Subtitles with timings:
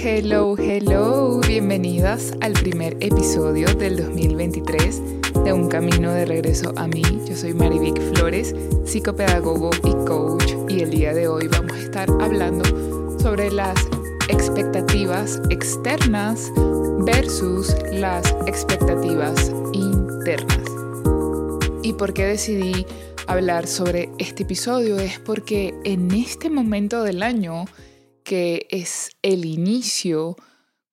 [0.00, 5.02] Hello, hello, bienvenidas al primer episodio del 2023
[5.42, 7.02] de Un Camino de Regreso a mí.
[7.26, 12.08] Yo soy Marivic Flores, psicopedagogo y coach y el día de hoy vamos a estar
[12.20, 12.64] hablando
[13.18, 13.74] sobre las
[14.28, 16.48] expectativas externas
[17.00, 20.62] versus las expectativas internas.
[21.82, 22.86] ¿Y por qué decidí
[23.26, 25.00] hablar sobre este episodio?
[25.00, 27.64] Es porque en este momento del año,
[28.28, 30.36] que es el inicio,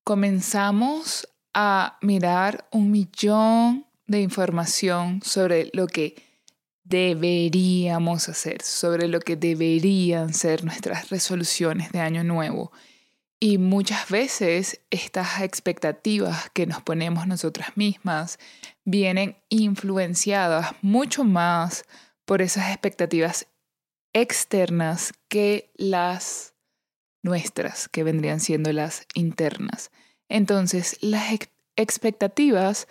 [0.04, 6.14] comenzamos a mirar un millón de información sobre lo que
[6.82, 12.72] deberíamos hacer, sobre lo que deberían ser nuestras resoluciones de año nuevo.
[13.38, 18.38] Y muchas veces estas expectativas que nos ponemos nosotras mismas
[18.86, 21.84] vienen influenciadas mucho más
[22.24, 23.46] por esas expectativas
[24.14, 26.55] externas que las
[27.26, 29.90] nuestras, que vendrían siendo las internas.
[30.28, 31.38] Entonces, las
[31.76, 32.88] expectativas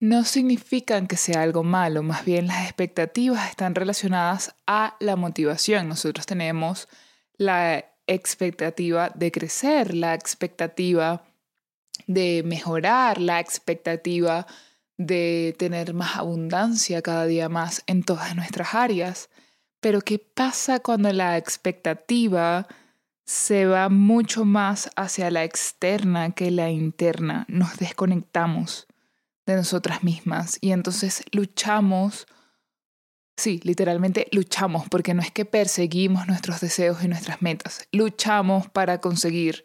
[0.00, 5.88] no significan que sea algo malo, más bien las expectativas están relacionadas a la motivación.
[5.88, 6.88] Nosotros tenemos
[7.36, 11.24] la expectativa de crecer, la expectativa
[12.06, 14.46] de mejorar, la expectativa
[14.96, 19.30] de tener más abundancia cada día más en todas nuestras áreas.
[19.80, 22.68] Pero ¿qué pasa cuando la expectativa
[23.24, 27.46] se va mucho más hacia la externa que la interna?
[27.48, 28.86] Nos desconectamos
[29.46, 32.26] de nosotras mismas y entonces luchamos
[33.36, 39.00] Sí, literalmente luchamos, porque no es que perseguimos nuestros deseos y nuestras metas, luchamos para
[39.00, 39.64] conseguir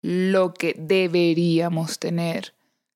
[0.00, 2.54] lo que deberíamos tener,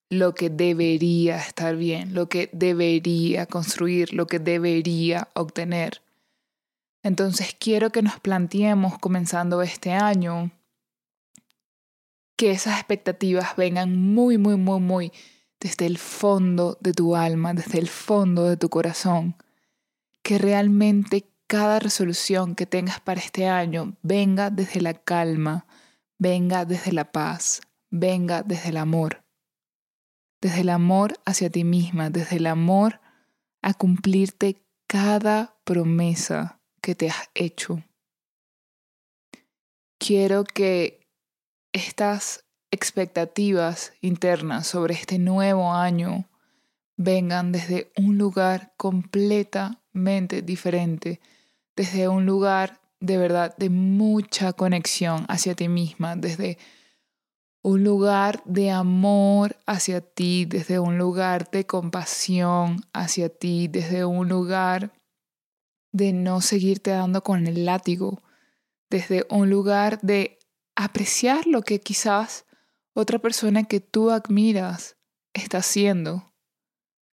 [0.09, 6.01] lo que debería estar bien, lo que debería construir, lo que debería obtener.
[7.03, 10.51] Entonces quiero que nos planteemos comenzando este año
[12.35, 15.11] que esas expectativas vengan muy, muy, muy, muy
[15.59, 19.35] desde el fondo de tu alma, desde el fondo de tu corazón
[20.23, 25.65] que realmente cada resolución que tengas para este año venga desde la calma,
[26.17, 29.23] venga desde la paz, venga desde el amor.
[30.39, 33.01] Desde el amor hacia ti misma, desde el amor
[33.61, 37.83] a cumplirte cada promesa que te has hecho.
[39.99, 41.07] Quiero que
[41.73, 46.27] estas expectativas internas sobre este nuevo año
[46.97, 51.19] vengan desde un lugar completamente diferente,
[51.75, 56.57] desde un lugar de verdad de mucha conexión hacia ti misma, desde
[57.63, 64.27] un lugar de amor hacia ti, desde un lugar de compasión hacia ti, desde un
[64.29, 64.91] lugar
[65.91, 68.23] de no seguirte dando con el látigo,
[68.89, 70.39] desde un lugar de
[70.75, 72.45] apreciar lo que quizás
[72.93, 74.97] otra persona que tú admiras
[75.33, 76.31] está haciendo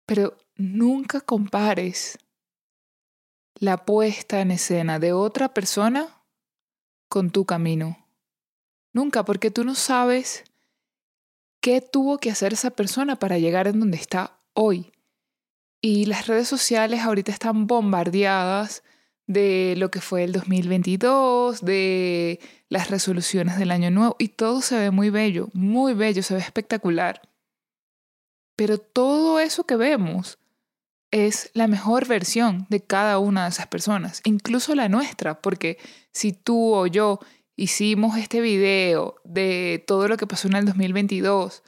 [0.05, 2.17] pero nunca compares
[3.55, 6.21] la puesta en escena de otra persona
[7.07, 8.05] con tu camino.
[8.93, 10.43] Nunca, porque tú no sabes
[11.61, 14.91] qué tuvo que hacer esa persona para llegar en donde está hoy.
[15.81, 18.83] Y las redes sociales ahorita están bombardeadas
[19.27, 24.77] de lo que fue el 2022, de las resoluciones del año nuevo, y todo se
[24.77, 27.21] ve muy bello, muy bello, se ve espectacular.
[28.55, 30.37] Pero todo eso que vemos
[31.11, 35.77] es la mejor versión de cada una de esas personas, incluso la nuestra, porque
[36.11, 37.19] si tú o yo
[37.55, 41.63] hicimos este video de todo lo que pasó en el 2022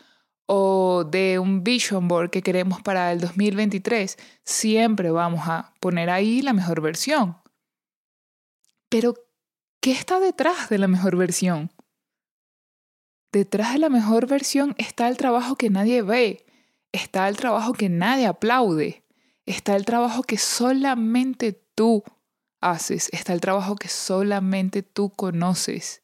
[0.48, 6.42] o de un vision board que queremos para el 2023, siempre vamos a poner ahí
[6.42, 7.38] la mejor versión.
[8.90, 9.14] Pero,
[9.82, 11.72] ¿qué está detrás de la mejor versión?
[13.34, 16.46] Detrás de la mejor versión está el trabajo que nadie ve,
[16.94, 19.04] está el trabajo que nadie aplaude,
[19.46, 22.06] está el trabajo que solamente tú
[22.62, 26.02] haces, está el trabajo que solamente tú conoces,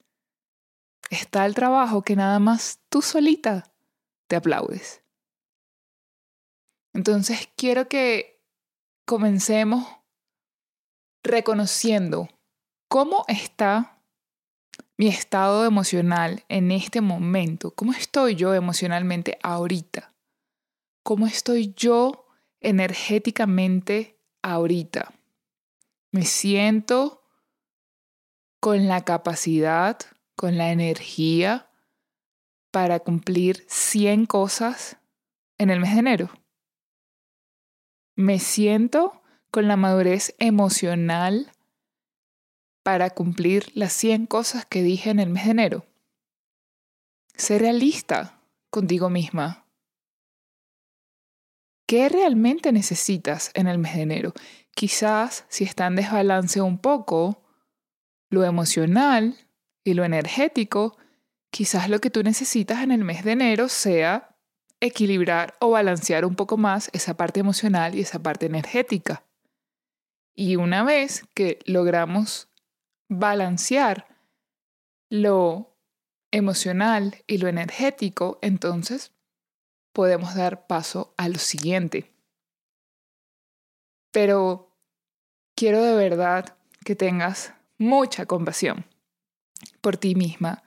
[1.09, 3.72] está el trabajo que nada más tú solita
[4.33, 5.03] te aplaudes.
[6.91, 8.43] Entonces quiero que
[9.05, 9.85] comencemos
[11.23, 12.29] reconociendo
[12.87, 14.01] cómo está
[14.97, 20.15] mi estado emocional en este momento, cómo estoy yo emocionalmente ahorita.
[21.03, 22.25] ¿Cómo estoy yo
[22.59, 25.13] energéticamente ahorita?
[26.11, 27.21] Me siento
[28.59, 29.99] con la capacidad,
[30.35, 31.69] con la energía
[32.73, 34.97] para cumplir 100 cosas
[35.59, 36.31] en el mes de enero.
[38.15, 39.21] Me siento
[39.51, 41.51] con la madurez emocional
[42.81, 45.85] para cumplir las 100 cosas que dije en el mes de enero.
[47.35, 48.41] Sé realista
[48.71, 49.67] contigo misma.
[51.87, 54.33] ¿Qué realmente necesitas en el mes de enero?
[54.71, 57.43] Quizás si está en desbalance un poco,
[58.31, 59.37] lo emocional
[59.83, 60.97] y lo energético,
[61.53, 64.35] quizás lo que tú necesitas en el mes de enero sea
[64.79, 69.23] equilibrar o balancear un poco más esa parte emocional y esa parte energética.
[70.33, 72.49] Y una vez que logramos
[73.07, 74.07] balancear
[75.11, 75.77] lo
[76.31, 79.11] emocional y lo energético, entonces
[79.93, 82.11] podemos dar paso a lo siguiente.
[84.11, 84.75] Pero
[85.55, 88.87] quiero de verdad que tengas mucha compasión
[89.81, 90.63] por ti misma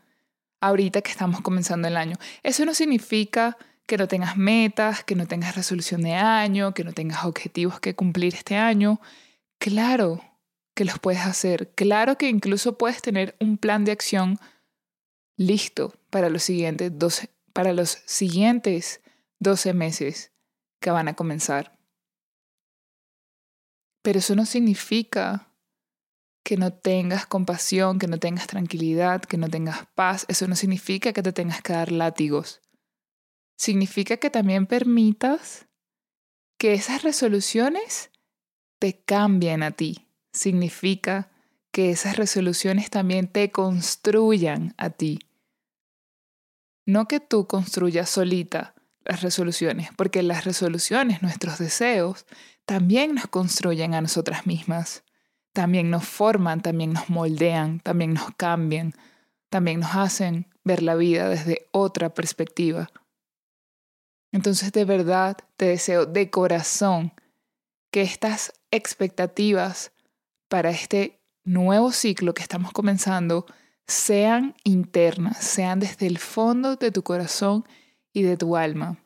[0.61, 2.17] ahorita que estamos comenzando el año.
[2.43, 3.57] Eso no significa
[3.87, 7.95] que no tengas metas, que no tengas resolución de año, que no tengas objetivos que
[7.95, 9.01] cumplir este año.
[9.59, 10.23] Claro
[10.75, 11.73] que los puedes hacer.
[11.75, 14.39] Claro que incluso puedes tener un plan de acción
[15.37, 19.01] listo para los siguientes 12, para los siguientes
[19.39, 20.33] 12 meses
[20.81, 21.79] que van a comenzar.
[24.03, 25.46] Pero eso no significa
[26.47, 30.25] que no tengas compasión, que no tengas tranquilidad, que no tengas paz.
[30.29, 32.63] Eso no significa que te tengas que dar látigos.
[33.57, 35.67] Significa que también permitas
[36.57, 38.13] que esas resoluciones
[38.79, 40.07] te cambien a ti.
[40.33, 41.33] Significa
[41.73, 45.19] que esas resoluciones también te construyan a ti.
[46.87, 52.25] No que tú construyas solita las resoluciones, porque las resoluciones, nuestros deseos,
[52.67, 55.03] también nos construyen a nosotras mismas
[55.57, 58.93] también nos forman, también nos moldean, también nos cambian,
[59.49, 62.91] también nos hacen ver la vida desde otra perspectiva.
[64.33, 67.15] Entonces de verdad te deseo de corazón
[67.91, 69.93] que estas expectativas
[70.49, 73.47] para este nuevo ciclo que estamos comenzando
[73.87, 77.65] sean internas, sean desde el fondo de tu corazón
[78.13, 78.99] y de tu alma.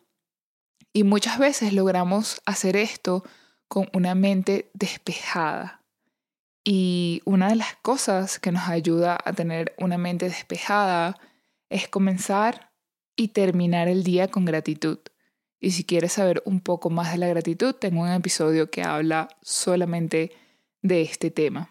[0.93, 3.23] Y muchas veces logramos hacer esto
[3.69, 5.80] con una mente despejada,
[6.65, 11.19] y una de las cosas que nos ayuda a tener una mente despejada
[11.69, 12.73] es comenzar
[13.17, 14.99] y terminar el día con gratitud.
[15.59, 19.29] Y si quieres saber un poco más de la gratitud, tengo un episodio que habla
[19.43, 20.33] solamente
[20.83, 21.71] de este tema.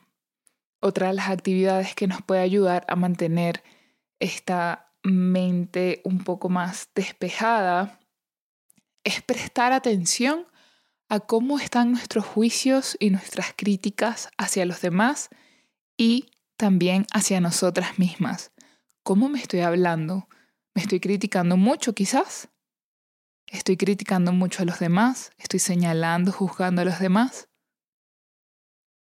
[0.80, 3.64] Otra de las actividades que nos puede ayudar a mantener
[4.20, 8.00] esta mente un poco más despejada
[9.04, 10.46] es prestar atención
[11.10, 15.30] a cómo están nuestros juicios y nuestras críticas hacia los demás
[15.98, 18.52] y también hacia nosotras mismas.
[19.02, 20.30] ¿Cómo me estoy hablando?
[20.76, 22.50] ¿Me estoy criticando mucho quizás?
[23.48, 25.32] ¿Estoy criticando mucho a los demás?
[25.40, 27.50] ¿Estoy señalando, juzgando a los demás?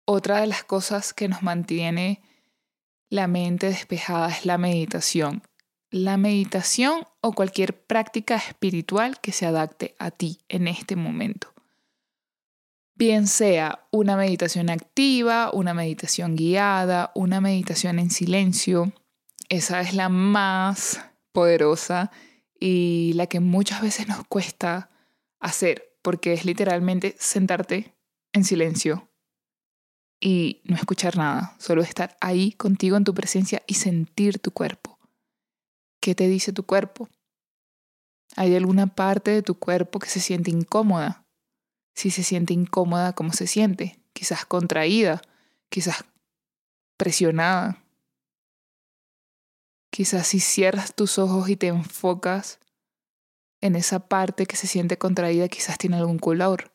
[0.06, 2.22] Otra de las cosas que nos mantiene
[3.10, 5.42] la mente despejada es la meditación.
[5.90, 11.55] La meditación o cualquier práctica espiritual que se adapte a ti en este momento
[12.95, 18.94] bien sea una meditación activa, una meditación guiada, una meditación en silencio.
[19.50, 21.01] Esa es la más
[21.31, 22.12] poderosa
[22.59, 24.89] y la que muchas veces nos cuesta
[25.39, 27.94] hacer, porque es literalmente sentarte
[28.33, 29.09] en silencio
[30.19, 34.98] y no escuchar nada, solo estar ahí contigo en tu presencia y sentir tu cuerpo.
[36.01, 37.10] ¿Qué te dice tu cuerpo?
[38.36, 41.25] ¿Hay alguna parte de tu cuerpo que se siente incómoda?
[41.96, 45.22] Si se siente incómoda, cómo se siente, quizás contraída,
[45.70, 46.04] quizás
[46.98, 47.82] presionada.
[49.92, 52.60] Quizás si cierras tus ojos y te enfocas
[53.62, 56.72] en esa parte que se siente contraída, quizás tiene algún color,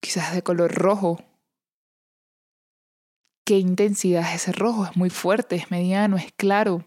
[0.00, 1.22] quizás de color rojo.
[3.46, 4.86] ¿Qué intensidad es ese rojo?
[4.86, 5.54] ¿Es muy fuerte?
[5.54, 6.16] ¿Es mediano?
[6.16, 6.84] ¿Es claro?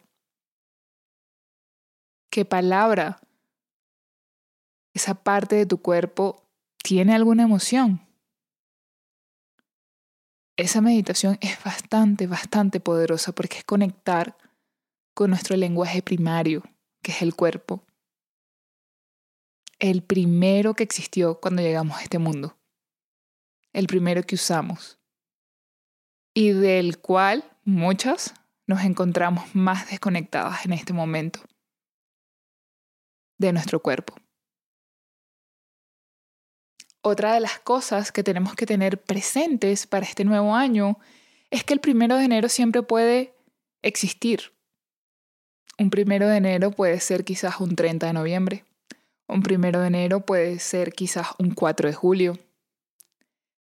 [2.30, 3.22] ¿Qué palabra?
[4.94, 6.47] Esa parte de tu cuerpo
[6.84, 8.08] tiene alguna emoción.
[10.58, 14.38] Esa meditación es bastante, bastante poderosa porque es conectar
[15.14, 16.64] con nuestro lenguaje primario,
[17.04, 17.84] que es el cuerpo.
[19.80, 22.58] El primero que existió cuando llegamos a este mundo.
[23.74, 24.98] El primero que usamos.
[26.34, 28.34] Y del cual muchas
[28.66, 31.42] nos encontramos más desconectadas en este momento
[33.38, 34.16] de nuestro cuerpo.
[37.10, 41.00] Otra de las cosas que tenemos que tener presentes para este nuevo año
[41.52, 43.34] es que el primero de enero siempre puede
[43.82, 44.52] existir.
[45.80, 48.66] Un primero de enero puede ser quizás un 30 de noviembre.
[49.26, 52.40] Un primero de enero puede ser quizás un 4 de julio.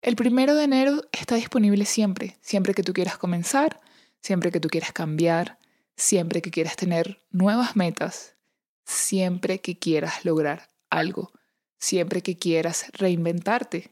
[0.03, 3.81] El primero de enero está disponible siempre, siempre que tú quieras comenzar,
[4.21, 5.59] siempre que tú quieras cambiar,
[5.97, 8.35] siempre que quieras tener nuevas metas,
[8.85, 11.33] siempre que quieras lograr algo,
[11.81, 13.91] siempre que quieras reinventarte.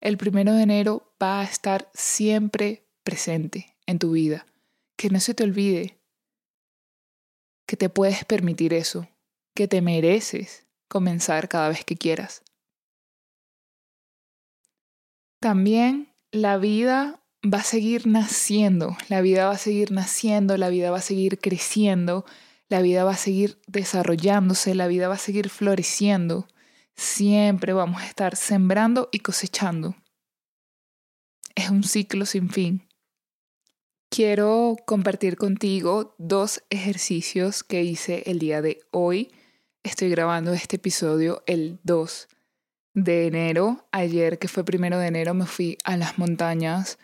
[0.00, 4.46] El primero de enero va a estar siempre presente en tu vida.
[4.96, 5.98] Que no se te olvide
[7.68, 9.08] que te puedes permitir eso,
[9.54, 12.42] que te mereces comenzar cada vez que quieras.
[15.38, 20.90] También la vida va a seguir naciendo, la vida va a seguir naciendo, la vida
[20.90, 22.24] va a seguir creciendo,
[22.70, 26.48] la vida va a seguir desarrollándose, la vida va a seguir floreciendo.
[26.98, 29.94] Siempre vamos a estar sembrando y cosechando.
[31.54, 32.88] Es un ciclo sin fin.
[34.10, 39.30] Quiero compartir contigo dos ejercicios que hice el día de hoy.
[39.84, 42.26] Estoy grabando este episodio el 2
[42.94, 43.86] de enero.
[43.92, 46.98] Ayer, que fue primero de enero, me fui a las montañas,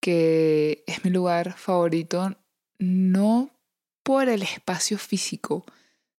[0.00, 2.36] que es mi lugar favorito,
[2.78, 3.50] no
[4.04, 5.64] por el espacio físico,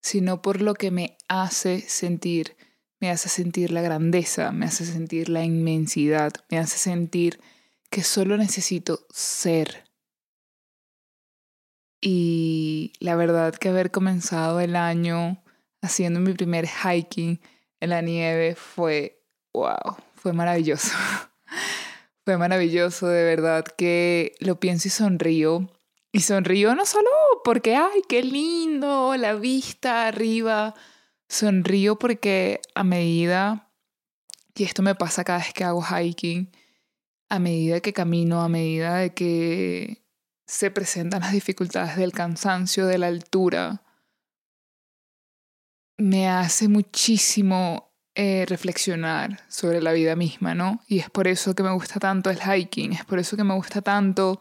[0.01, 2.57] sino por lo que me hace sentir.
[3.01, 7.41] Me hace sentir la grandeza, me hace sentir la inmensidad, me hace sentir
[7.89, 9.91] que solo necesito ser
[12.01, 15.41] y la verdad que haber comenzado el año
[15.83, 17.39] haciendo mi primer hiking
[17.79, 19.21] en la nieve fue,
[19.53, 20.91] wow, fue maravilloso.
[22.25, 25.69] fue maravilloso, de verdad que lo pienso y sonrío.
[26.11, 27.09] Y sonrío no solo
[27.43, 30.73] porque, ay, qué lindo, la vista arriba.
[31.31, 33.71] Sonrío porque a medida,
[34.53, 36.51] y esto me pasa cada vez que hago hiking,
[37.29, 40.03] a medida que camino, a medida de que
[40.45, 43.81] se presentan las dificultades del cansancio, de la altura,
[45.97, 50.81] me hace muchísimo eh, reflexionar sobre la vida misma, ¿no?
[50.89, 53.55] Y es por eso que me gusta tanto el hiking, es por eso que me
[53.55, 54.37] gusta tanto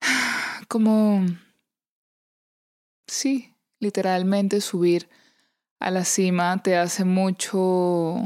[0.66, 1.24] como,
[3.06, 5.08] sí, literalmente subir
[5.80, 8.16] a la cima te hace mucho,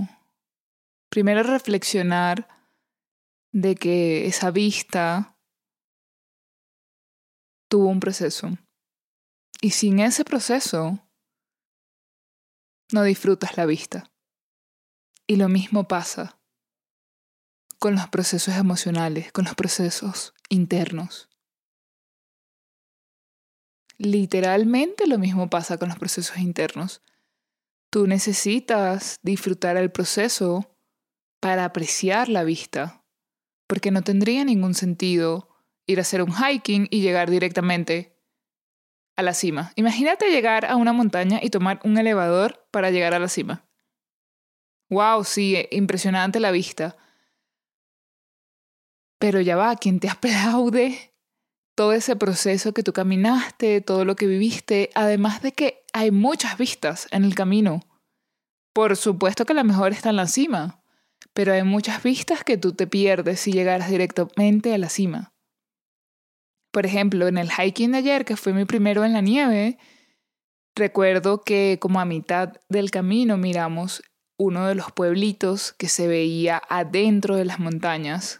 [1.10, 2.48] primero reflexionar
[3.52, 5.36] de que esa vista
[7.68, 8.58] tuvo un proceso.
[9.60, 11.00] Y sin ese proceso,
[12.92, 14.10] no disfrutas la vista.
[15.26, 16.38] Y lo mismo pasa
[17.78, 21.28] con los procesos emocionales, con los procesos internos.
[23.98, 27.02] Literalmente lo mismo pasa con los procesos internos.
[27.90, 30.76] Tú necesitas disfrutar el proceso
[31.40, 33.04] para apreciar la vista,
[33.66, 35.48] porque no tendría ningún sentido
[35.86, 38.18] ir a hacer un hiking y llegar directamente
[39.16, 39.72] a la cima.
[39.74, 43.64] Imagínate llegar a una montaña y tomar un elevador para llegar a la cima.
[44.90, 46.96] Wow, sí, eh, impresionante la vista.
[49.18, 51.07] Pero ya va, quien te aplaude
[51.78, 56.58] todo ese proceso que tú caminaste, todo lo que viviste, además de que hay muchas
[56.58, 57.84] vistas en el camino.
[58.72, 60.82] Por supuesto que la mejor está en la cima,
[61.34, 65.32] pero hay muchas vistas que tú te pierdes si llegaras directamente a la cima.
[66.72, 69.78] Por ejemplo, en el hiking de ayer, que fue mi primero en la nieve,
[70.74, 74.02] recuerdo que como a mitad del camino miramos
[74.36, 78.38] uno de los pueblitos que se veía adentro de las montañas.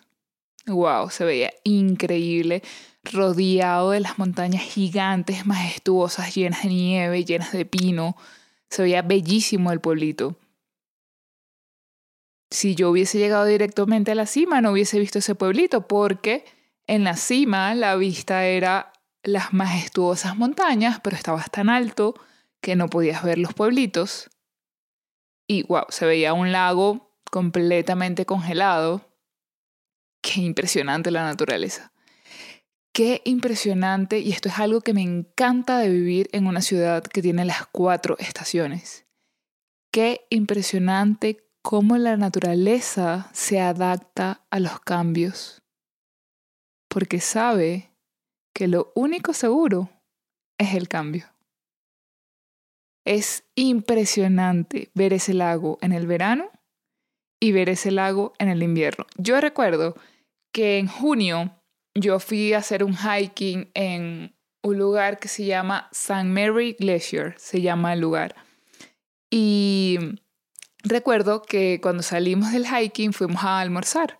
[0.68, 2.62] Wow, se veía increíble,
[3.04, 8.16] rodeado de las montañas gigantes, majestuosas, llenas de nieve, llenas de pino.
[8.70, 10.36] Se veía bellísimo el pueblito.
[12.50, 16.44] Si yo hubiese llegado directamente a la cima, no hubiese visto ese pueblito porque
[16.86, 22.14] en la cima la vista era las majestuosas montañas, pero estabas tan alto
[22.60, 24.30] que no podías ver los pueblitos.
[25.46, 29.07] Y wow, se veía un lago completamente congelado.
[30.20, 31.92] Qué impresionante la naturaleza.
[32.92, 37.22] Qué impresionante, y esto es algo que me encanta de vivir en una ciudad que
[37.22, 39.06] tiene las cuatro estaciones.
[39.92, 45.62] Qué impresionante cómo la naturaleza se adapta a los cambios
[46.88, 47.92] porque sabe
[48.54, 49.90] que lo único seguro
[50.58, 51.26] es el cambio.
[53.04, 56.50] Es impresionante ver ese lago en el verano
[57.40, 59.06] y ver ese lago en el invierno.
[59.16, 59.94] Yo recuerdo
[60.52, 61.52] que en junio
[61.94, 66.24] yo fui a hacer un hiking en un lugar que se llama St.
[66.24, 68.34] Mary Glacier, se llama el lugar.
[69.30, 69.98] Y
[70.82, 74.18] recuerdo que cuando salimos del hiking fuimos a almorzar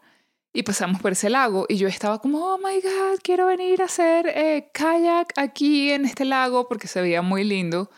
[0.53, 3.87] y pasamos por ese lago y yo estaba como, oh my god, quiero venir a
[3.87, 7.91] hacer eh, kayak aquí en este lago porque se veía muy lindo,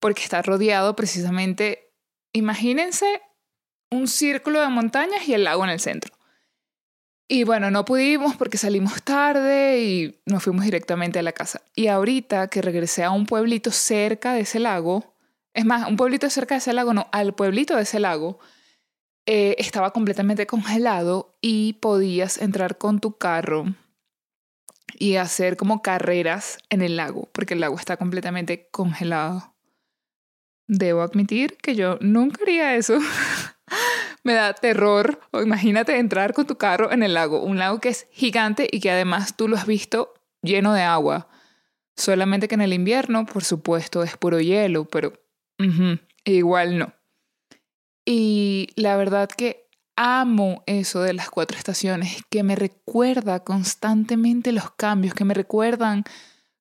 [0.00, 1.92] porque está rodeado precisamente,
[2.32, 3.20] imagínense
[3.90, 6.18] un círculo de montañas y el lago en el centro.
[7.30, 11.60] Y bueno, no pudimos porque salimos tarde y nos fuimos directamente a la casa.
[11.74, 15.14] Y ahorita que regresé a un pueblito cerca de ese lago,
[15.52, 18.38] es más, un pueblito cerca de ese lago, no, al pueblito de ese lago,
[19.26, 23.66] eh, estaba completamente congelado y podías entrar con tu carro
[24.98, 29.54] y hacer como carreras en el lago, porque el lago está completamente congelado.
[30.66, 32.98] Debo admitir que yo nunca haría eso.
[34.28, 35.18] Me da terror.
[35.30, 38.80] O imagínate entrar con tu carro en el lago, un lago que es gigante y
[38.80, 41.28] que además tú lo has visto lleno de agua.
[41.96, 45.14] Solamente que en el invierno, por supuesto, es puro hielo, pero
[46.26, 46.92] igual no.
[48.04, 49.66] Y la verdad que
[49.96, 56.04] amo eso de las cuatro estaciones, que me recuerda constantemente los cambios, que me recuerdan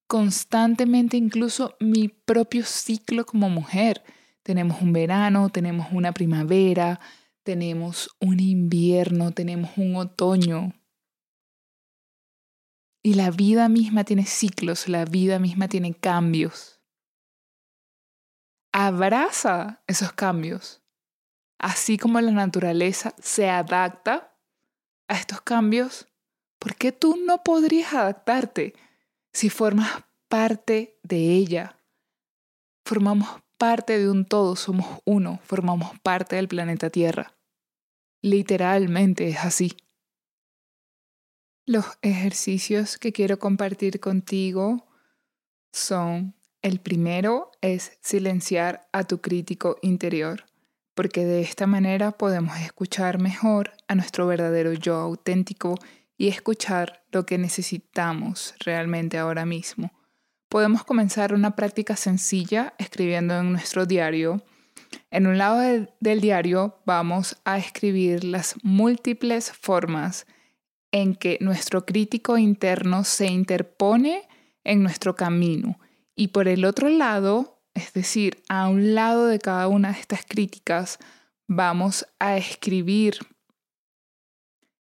[0.08, 4.04] constantemente incluso mi propio ciclo como mujer.
[4.42, 7.02] Tenemos un verano, tenemos una primavera,
[7.48, 10.74] tenemos un invierno, tenemos un otoño.
[13.01, 16.82] Y la vida misma tiene ciclos, la vida misma tiene cambios.
[18.74, 20.84] Abraza esos cambios
[21.60, 24.36] así como la naturaleza se adapta
[25.08, 26.08] a estos cambios,
[26.60, 28.74] ¿por qué tú no podrías adaptarte
[29.34, 31.80] si formas parte de ella?
[32.86, 33.27] Formamos
[33.58, 37.37] parte de un todo, somos uno, formamos parte del planeta Tierra.
[38.22, 39.78] Literalmente es así.
[41.66, 44.88] Los ejercicios que quiero compartir contigo
[45.72, 50.46] son, el primero es silenciar a tu crítico interior
[50.98, 55.76] porque de esta manera podemos escuchar mejor a nuestro verdadero yo auténtico
[56.18, 59.92] y escuchar lo que necesitamos realmente ahora mismo.
[60.50, 64.42] Podemos comenzar una práctica sencilla escribiendo en nuestro diario.
[65.12, 70.25] En un lado del diario vamos a escribir las múltiples formas
[70.91, 74.28] en que nuestro crítico interno se interpone
[74.63, 75.80] en nuestro camino.
[76.15, 80.26] Y por el otro lado es decir, a un lado de cada una de estas
[80.26, 80.97] críticas
[81.47, 83.19] vamos a escribir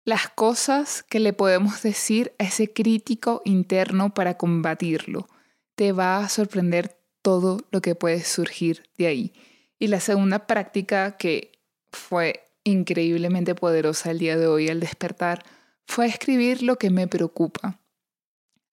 [0.05, 5.27] las cosas que le podemos decir a ese crítico interno para combatirlo.
[5.73, 9.33] Te va a sorprender todo lo que puede surgir de ahí.
[9.79, 11.51] Y la segunda práctica que
[11.91, 15.43] fue increíblemente poderosa el día de hoy al despertar
[15.85, 17.79] fue escribir lo que me preocupa.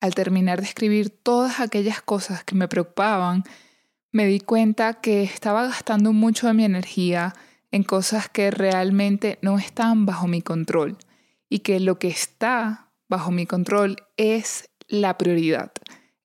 [0.00, 3.44] Al terminar de escribir todas aquellas cosas que me preocupaban,
[4.12, 7.34] me di cuenta que estaba gastando mucho de mi energía
[7.70, 10.98] en cosas que realmente no están bajo mi control
[11.48, 15.72] y que lo que está bajo mi control es la prioridad,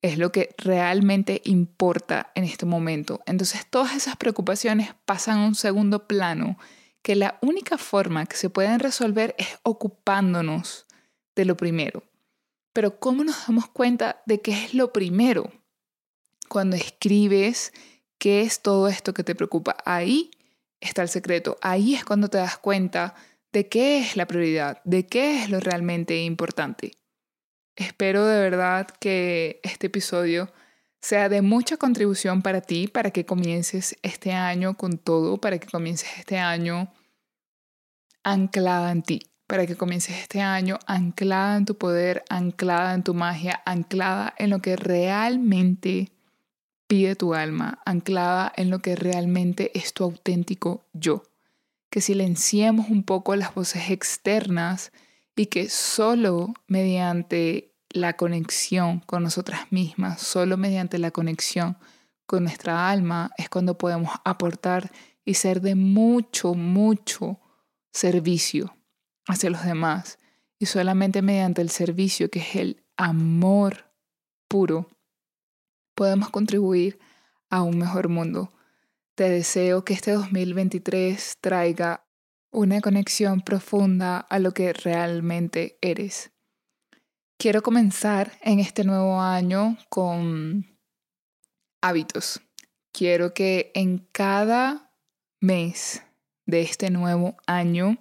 [0.06, 3.22] es lo que realmente importa en este momento.
[3.26, 6.58] Entonces todas esas preocupaciones pasan a un segundo plano,
[7.02, 10.86] que la única forma que se pueden resolver es ocupándonos
[11.36, 12.04] de lo primero.
[12.74, 15.52] Pero ¿cómo nos damos cuenta de qué es lo primero?
[16.48, 17.74] cuando escribes
[18.18, 19.78] qué es todo esto que te preocupa.
[19.86, 20.32] Ahí
[20.80, 21.58] está el secreto.
[21.62, 23.16] Ahí es cuando te das cuenta
[23.52, 26.92] de qué es la prioridad, de qué es lo realmente importante.
[27.76, 30.52] Espero de verdad que este episodio
[31.02, 35.68] sea de mucha contribución para ti, para que comiences este año con todo, para que
[35.68, 36.92] comiences este año
[38.24, 43.14] anclada en ti, para que comiences este año anclada en tu poder, anclada en tu
[43.14, 46.12] magia, anclada en lo que realmente
[46.88, 51.24] pide tu alma, anclada en lo que realmente es tu auténtico yo.
[51.90, 54.92] Que silenciemos un poco las voces externas
[55.36, 61.78] y que solo mediante la conexión con nosotras mismas, solo mediante la conexión
[62.26, 64.92] con nuestra alma es cuando podemos aportar
[65.24, 67.40] y ser de mucho, mucho
[67.92, 68.76] servicio
[69.28, 70.18] hacia los demás.
[70.60, 73.92] Y solamente mediante el servicio, que es el amor
[74.48, 74.90] puro,
[75.96, 77.00] podemos contribuir
[77.50, 78.52] a un mejor mundo.
[79.16, 82.05] Te deseo que este 2023 traiga
[82.56, 86.32] una conexión profunda a lo que realmente eres.
[87.38, 90.66] Quiero comenzar en este nuevo año con
[91.82, 92.42] hábitos.
[92.94, 94.94] Quiero que en cada
[95.42, 96.02] mes
[96.46, 97.98] de este nuevo año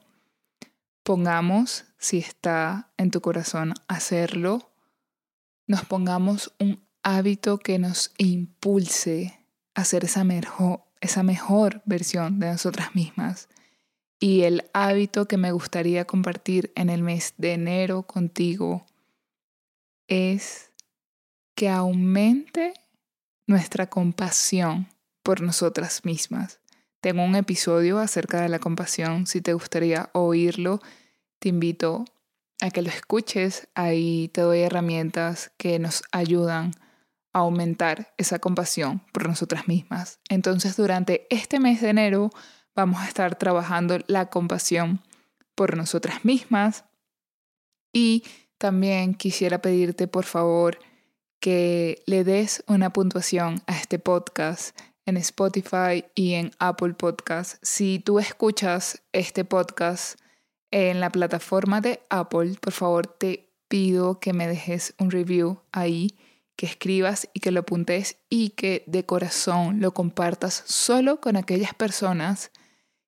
[1.02, 4.70] pongamos, si está en tu corazón hacerlo,
[5.66, 9.36] nos pongamos un hábito que nos impulse
[9.74, 13.48] a ser esa mejor, esa mejor versión de nosotras mismas.
[14.24, 18.86] Y el hábito que me gustaría compartir en el mes de enero contigo
[20.08, 20.72] es
[21.54, 22.72] que aumente
[23.46, 24.88] nuestra compasión
[25.22, 26.58] por nosotras mismas.
[27.02, 30.80] Tengo un episodio acerca de la compasión, si te gustaría oírlo,
[31.38, 32.06] te invito
[32.62, 33.68] a que lo escuches.
[33.74, 36.70] Ahí te doy herramientas que nos ayudan
[37.34, 40.18] a aumentar esa compasión por nosotras mismas.
[40.30, 42.30] Entonces, durante este mes de enero
[42.74, 45.00] vamos a estar trabajando la compasión
[45.54, 46.84] por nosotras mismas
[47.92, 48.24] y
[48.58, 50.78] también quisiera pedirte, por favor,
[51.40, 57.56] que le des una puntuación a este podcast en Spotify y en Apple Podcast.
[57.62, 60.18] Si tú escuchas este podcast
[60.70, 66.16] en la plataforma de Apple, por favor te pido que me dejes un review ahí,
[66.56, 71.74] que escribas y que lo apuntes y que de corazón lo compartas solo con aquellas
[71.74, 72.50] personas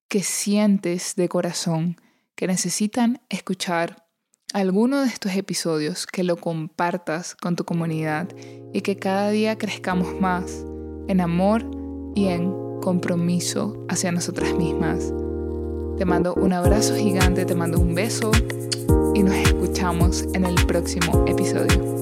[0.08, 2.00] que sientes de corazón
[2.34, 4.06] que necesitan escuchar
[4.52, 8.28] alguno de estos episodios, que lo compartas con tu comunidad
[8.72, 10.64] y que cada día crezcamos más
[11.08, 11.68] en amor
[12.14, 15.12] y en compromiso hacia nosotras mismas.
[15.98, 18.30] Te mando un abrazo gigante, te mando un beso
[19.14, 21.95] y nos escuchamos en el próximo episodio.